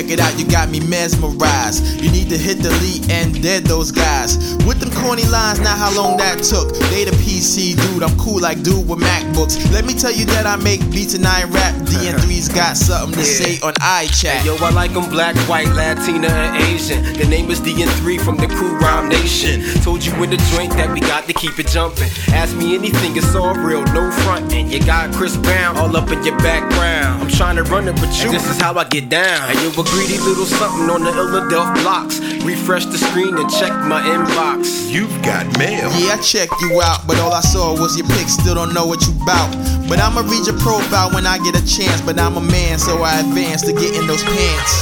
[0.03, 2.03] Check it out, you got me mesmerized.
[2.03, 4.57] You need to hit delete and dead those guys.
[4.65, 6.73] With them corny lines, now how long that took.
[6.89, 9.61] They the PC dude, I'm cool like dude with MacBooks.
[9.71, 11.75] Let me tell you that I make beats and I rap.
[11.85, 14.47] D&3's got something to say on iChat.
[14.47, 17.05] Yo, I like them black, white, Latina, and Asian.
[17.05, 19.61] The name is DN3 from the crew Rhyme Nation.
[19.83, 22.09] Told you in the joint that we got to keep it jumping.
[22.33, 24.55] Ask me anything, it's all real, no front.
[24.55, 27.23] And you got Chris Brown all up in your background.
[27.23, 28.31] I'm trying to run it with you.
[28.31, 29.51] This is how I get down.
[29.51, 32.22] And you a greedy little something on the Illadelph blocks.
[32.45, 34.91] Refresh the screen and check my inbox.
[34.91, 35.91] You've got mail.
[35.99, 38.29] Yeah, I checked you out, but all I saw was your pic.
[38.29, 39.51] Still don't know what you bout.
[39.89, 42.01] But I'ma read your profile when I get a chance.
[42.01, 44.73] But I'm a man, so I advance to get in those pants.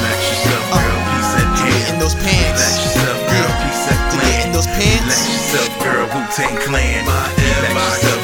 [0.00, 0.80] Relax yourself, girl.
[0.80, 1.10] Oh.
[1.10, 2.60] Peace at To get in those pants.
[2.60, 3.50] Relax yourself, girl.
[3.64, 5.08] Peace at To get in those pants.
[5.08, 6.04] Relax yourself, girl.
[6.12, 7.04] Wu Tang Clan.
[7.04, 8.19] Relax yourself,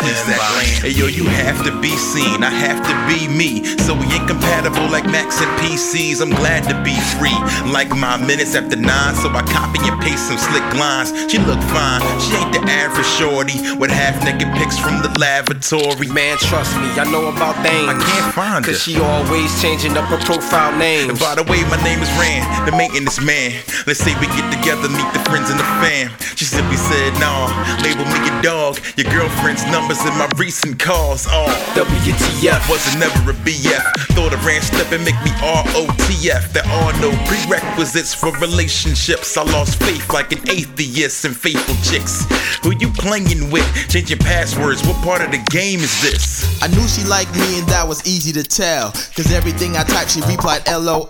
[0.00, 0.08] girl.
[0.08, 0.82] Peace at land.
[0.82, 2.42] Hey yo, you have to be seen.
[2.42, 3.64] I have to be me.
[3.84, 6.20] So we incompatible like Macs and PCs.
[6.20, 7.36] I'm glad to be free.
[7.70, 11.12] Like my minutes after nine, so I copy and paste some slick lines.
[11.30, 12.00] She look fine.
[12.20, 16.08] She ain't the average shorty with half naked pics from the lavatory.
[16.08, 17.88] Man, trust me, I know about things.
[17.88, 18.72] I can't find her.
[18.72, 21.10] Cause she always changing up her profile name.
[21.10, 23.60] And by the way, my name is Rand, the maintenance man.
[23.86, 26.10] Let's say we get together, meet the friends and the fam.
[26.36, 27.52] She simply said, nah,
[27.84, 28.80] label me your dog.
[28.96, 31.26] Your girlfriend's numbers in my recent calls.
[31.28, 32.68] Oh, WTF.
[32.68, 33.82] wasn't never a BF.
[34.14, 36.52] Thought a ran step and make me ROTF.
[36.52, 39.36] There are no prerequisites for relationships.
[39.36, 42.26] I lost faith like an atheist in faithful chicks.
[42.62, 43.66] Who you playing with?
[43.88, 44.86] Changing passwords.
[44.86, 46.62] What part of the game is this?
[46.62, 48.92] I knew she liked me and that was easy to tell.
[49.16, 51.08] Cause everything I typed, she replied LOL.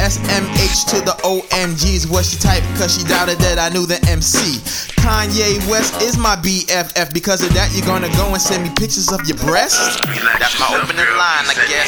[0.00, 4.60] SMH to the OMGs what she typed cause she doubted that I knew the MC.
[5.04, 7.12] Kanye West is my BFF.
[7.12, 9.78] Because of that, you're gonna go and send me pictures of your breasts?
[10.42, 11.86] That's my opening line, I guess.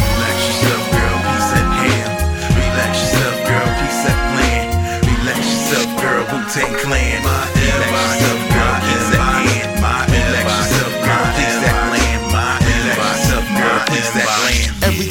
[0.00, 2.12] Relax yourself, girl, peace at hand.
[2.56, 4.64] Relax yourself, girl, peace at plan.
[5.04, 7.20] Relax yourself, girl, Wu Tang Clan.
[7.20, 8.35] Relax yourself,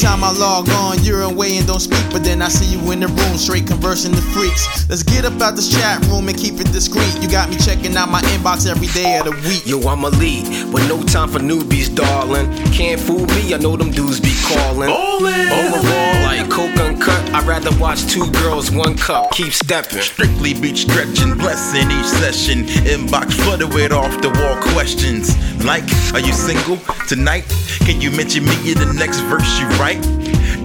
[0.05, 2.99] time I log on, you're away and don't speak, but then I see you in
[2.99, 4.87] the room, straight conversing the freaks.
[4.87, 7.11] Let's get up out this chat room and keep it discreet.
[7.21, 9.65] You got me checking out my inbox every day of the week.
[9.65, 12.53] Yo, I'm a lead with no time for newbies, darling.
[12.71, 14.89] Can't fool me, I know them dudes be calling.
[14.89, 19.31] Overall, like Coke Uncut, I'd rather watch two girls, one cup.
[19.31, 20.01] Keep stepping.
[20.01, 22.65] Strictly beach stretching, blessing each session.
[22.85, 25.33] Inbox flooded with off the wall questions.
[25.65, 25.83] Like,
[26.13, 26.77] are you single
[27.07, 27.45] tonight?
[27.85, 29.94] Can you mention me in the next verse you write?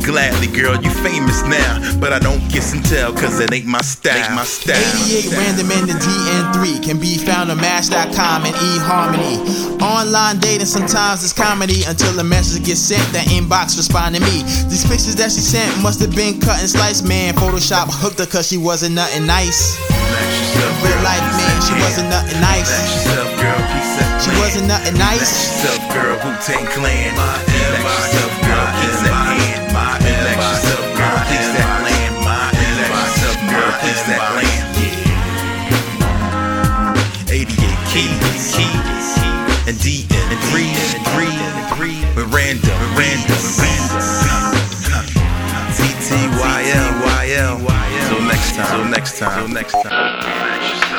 [0.00, 1.78] Gladly, girl, you famous now.
[2.00, 4.16] But I don't kiss and tell, cause it ain't my style.
[4.16, 4.80] Ain't my style.
[5.06, 9.38] 88 random and the DN3 can be found on Match.com and eHarmony.
[9.80, 13.04] Online dating sometimes is comedy until the message gets sent.
[13.12, 14.42] that inbox respond to me.
[14.72, 17.34] These pictures that she sent must have been cut and sliced, man.
[17.34, 19.78] Photoshop hooked her cause she wasn't nothing nice.
[19.78, 22.72] Relax yourself, Real girl, life, peace man, at she wasn't nothing Relax nice.
[23.06, 25.20] yourself, girl, peace at She wasn't nothing nice.
[25.28, 27.14] yourself, girl, Wu Tang Clan.
[27.14, 28.29] Relax yourself,
[33.82, 34.70] that land.
[37.30, 37.56] 88
[37.88, 39.08] keys, keys,
[39.68, 41.98] and D and three and three and three.
[42.14, 44.00] Miranda, Miranda, Miranda.
[45.72, 46.08] T T
[46.38, 47.56] Y L Y L.
[48.08, 48.66] Till next time.
[48.68, 49.38] Till next time.
[49.38, 50.89] Till next time.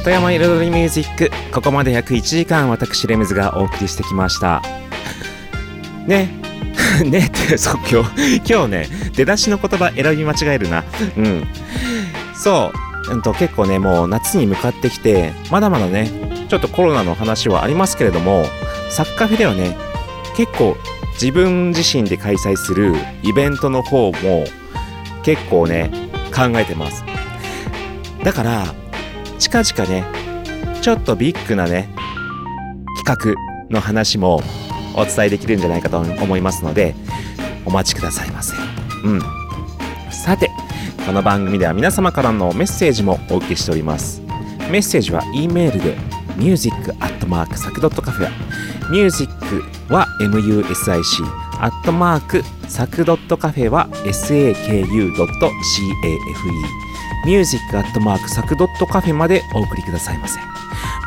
[0.00, 1.30] 里山彩りミュージック。
[1.52, 4.62] ここまで約1時間私レムズがお送りしてきました。
[6.08, 6.30] ね。
[7.04, 10.84] ねってそう今日 今日ね出だしの言葉選び間違えるな。
[11.16, 11.46] うん。
[12.34, 12.72] そ
[13.08, 16.10] う、うん、と結構ねもう夏に向かってきてまだまだね
[16.48, 18.46] ちょっとコロナの話はありますけれども
[18.88, 19.76] サッカーフェではね
[20.36, 20.76] 結構
[21.14, 24.44] 自分自身で開催するイベントの方も
[25.22, 25.90] 結構ね
[26.34, 27.04] 考えてます。
[28.24, 28.74] だから
[29.42, 30.06] 近々ね
[30.82, 31.92] ちょっとビッグなね
[33.04, 34.40] 企画の話も
[34.94, 36.94] お伝えできるんじゃないかと思いますので
[37.66, 38.54] お待ちくださいませ。
[39.04, 39.20] うん。
[40.12, 40.48] さて
[41.04, 44.22] この番組では皆様からのメッセージもお受けしております。
[44.70, 45.96] メッセージは E メールで
[46.36, 48.28] music.sac.cafe
[48.92, 49.32] music
[49.88, 51.26] は music
[51.58, 55.32] アットマークサクドットカフェは saku.cafe
[59.12, 60.38] までお送りくださいませ。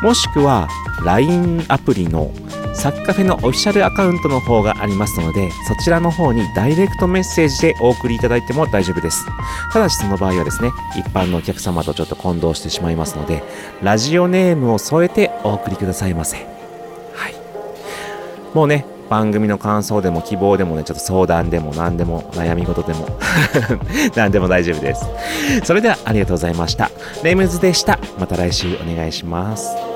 [0.02, 0.68] もしくは
[1.04, 2.30] LINE アプリの
[2.74, 9.24] サッカフェのオフィシャルアカウントの方がありますのでそちらの方にダイレクトメッセージでお送りいただいても大丈夫です。
[9.72, 13.42] ただしその場合はですね一般のお客様とちょっと混同してしまいますので
[13.82, 16.36] ラジオネームを添えてお送りくださいませ。
[16.36, 17.34] はい。
[18.54, 23.06] もうね番組の感想でも希望でもねちょっと相談でも何でも悩み事でも
[24.16, 25.06] 何でも大丈夫です。
[25.64, 26.90] それではありがとうございました。
[27.22, 27.98] レムズでした。
[28.18, 29.95] また来週お願いします。